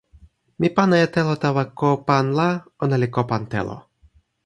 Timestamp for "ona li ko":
2.83-3.21